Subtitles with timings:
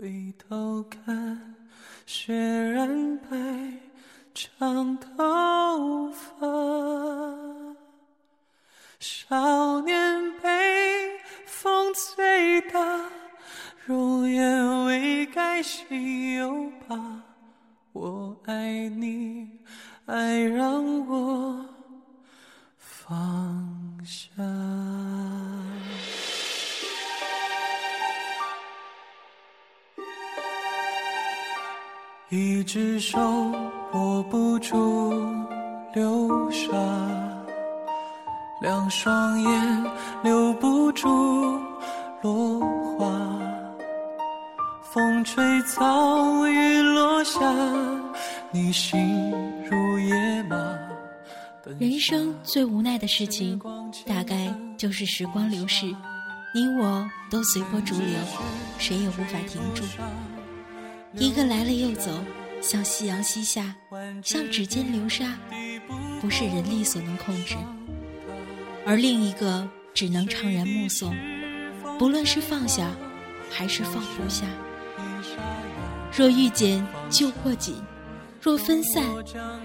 [0.00, 1.54] 回头看
[2.06, 3.36] 雪染白
[4.32, 6.46] 长头发
[8.98, 10.48] 少年被
[11.44, 12.80] 风吹大
[13.84, 17.22] 容颜未改心有疤
[17.92, 19.50] 我爱你
[20.06, 21.39] 爱让我
[32.32, 33.18] 一只手
[33.92, 35.12] 握不住
[35.92, 36.70] 流沙，
[38.62, 39.84] 两双眼
[40.22, 41.08] 留不住
[42.22, 42.60] 落
[42.96, 43.10] 花。
[44.92, 47.40] 风吹草，雨落下，
[48.52, 48.96] 你心
[49.68, 50.56] 如野马。
[51.80, 53.60] 人生最无奈的事情，
[54.06, 55.84] 大概就是时光流逝，
[56.54, 58.14] 你我都随波逐流，
[58.78, 59.82] 谁也无法停住。
[61.14, 62.10] 一个来了又走，
[62.62, 63.74] 像夕阳西下，
[64.22, 65.36] 像指尖流沙，
[66.20, 67.56] 不是人力所能控制；
[68.86, 71.14] 而另一个只能怅然目送。
[71.98, 72.90] 不论是放下，
[73.50, 74.46] 还是放不下。
[76.16, 77.74] 若遇见就握紧，
[78.40, 79.04] 若分散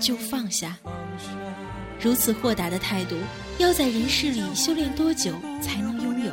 [0.00, 0.76] 就放下。
[2.00, 3.16] 如此豁达的态度，
[3.58, 6.32] 要在人世里修炼多久才能拥有？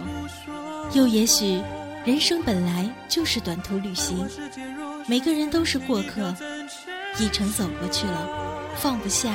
[0.94, 1.62] 又也许，
[2.06, 4.28] 人生本来就是短途旅行。
[5.08, 6.34] 每个人都是过客，
[7.20, 8.28] 一程走过去了，
[8.78, 9.34] 放不下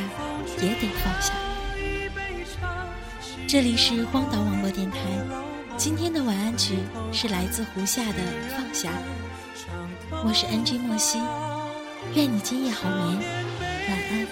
[0.61, 1.33] 也得放下。
[3.49, 4.99] 这里是荒岛网络电台，
[5.77, 6.79] 今天的晚安曲
[7.13, 8.13] 是来自胡夏的
[8.57, 8.91] 《放下》。
[10.25, 11.21] 我是 NG 莫西，
[12.15, 13.19] 愿你今夜好眠，
[13.89, 14.27] 晚安。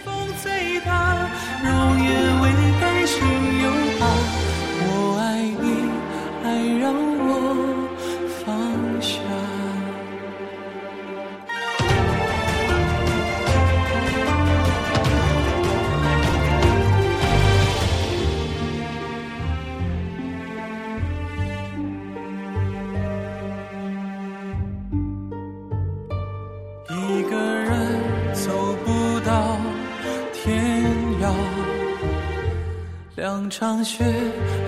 [33.34, 34.04] 两场雪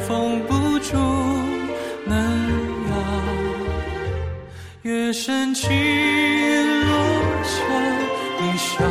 [0.09, 0.97] 封不住
[2.05, 2.19] 嫩
[2.89, 2.97] 芽，
[4.83, 6.91] 月升起落
[7.45, 7.63] 下，
[8.41, 8.85] 你笑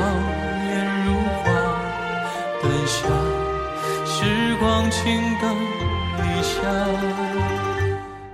[0.69, 1.11] 颜如
[1.43, 1.43] 花。
[2.61, 2.99] 灯下，
[4.05, 5.53] 时光轻等
[6.23, 6.55] 一下，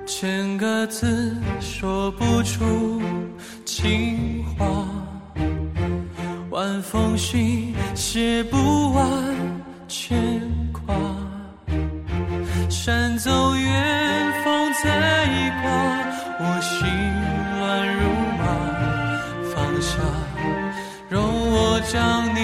[0.06, 3.01] 千个字说不出
[3.66, 4.85] 情话，
[6.51, 9.35] 晚风信写不完
[9.88, 10.40] 牵
[10.72, 11.11] 挂。
[19.91, 19.97] 下，
[21.09, 22.40] 容我将你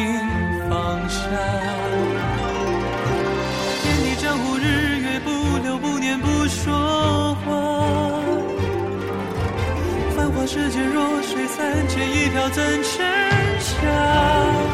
[0.69, 0.71] 放
[1.07, 1.19] 下。
[3.81, 5.29] 天地江湖，日月不
[5.63, 7.45] 留，不念不说话。
[10.15, 13.05] 繁华世界，弱水三千，一瓢怎盛
[13.59, 14.66] 下？